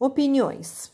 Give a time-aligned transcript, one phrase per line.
[0.00, 0.92] Opiniões.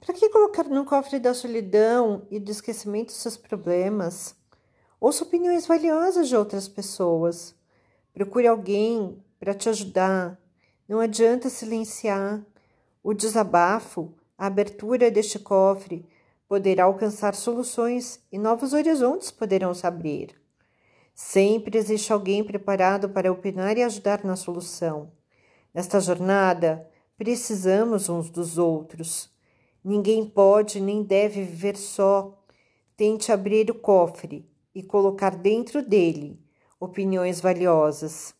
[0.00, 4.34] Para que colocar no cofre da solidão e do esquecimento seus problemas?
[5.00, 7.54] Ouça opiniões valiosas de outras pessoas.
[8.12, 10.36] Procure alguém para te ajudar.
[10.88, 12.44] Não adianta silenciar.
[13.00, 16.04] O desabafo, a abertura deste cofre,
[16.48, 20.34] poderá alcançar soluções e novos horizontes poderão se abrir.
[21.14, 25.12] Sempre existe alguém preparado para opinar e ajudar na solução.
[25.72, 29.30] Nesta jornada, Precisamos uns dos outros.
[29.82, 32.42] Ninguém pode nem deve viver só.
[32.96, 36.38] Tente abrir o cofre e colocar dentro dele
[36.78, 38.34] opiniões valiosas.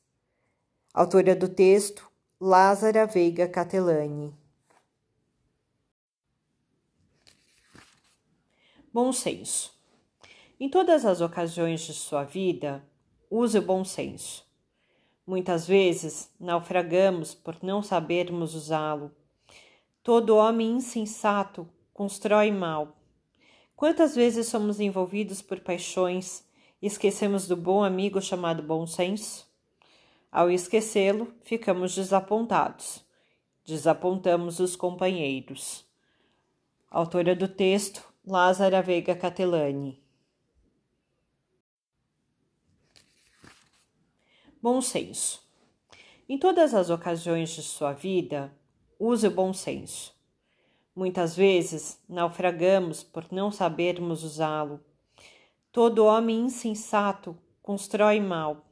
[0.93, 2.11] Autora do texto:
[2.41, 4.35] Lázara Veiga Catelani.
[8.93, 9.75] Bom senso.
[10.59, 12.83] Em todas as ocasiões de sua vida,
[13.31, 14.46] use o bom senso.
[15.27, 19.11] Muitas vezes naufragamos por não sabermos usá-lo.
[20.01, 22.97] Todo homem insensato constrói mal.
[23.75, 26.45] Quantas vezes somos envolvidos por paixões
[26.81, 29.51] e esquecemos do bom amigo chamado bom senso?
[30.31, 33.05] Ao esquecê-lo, ficamos desapontados.
[33.65, 35.85] Desapontamos os companheiros.
[36.89, 40.06] Autora do texto, Lázara Veiga Catelani.
[44.69, 45.41] Bom senso.
[46.29, 48.53] Em todas as ocasiões de sua vida,
[48.99, 50.13] use o bom senso.
[50.93, 54.81] Muitas vezes naufragamos por não sabermos usá-lo.
[55.71, 58.67] Todo homem insensato constrói mal.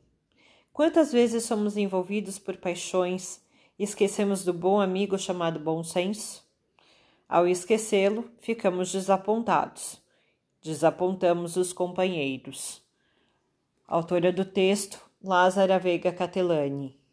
[0.72, 3.40] Quantas vezes somos envolvidos por paixões
[3.78, 6.44] e esquecemos do bom amigo chamado bom senso?
[7.28, 10.02] Ao esquecê-lo, ficamos desapontados.
[10.60, 12.82] Desapontamos os companheiros.
[13.86, 17.03] Autora do texto Lázara Veiga Catelani.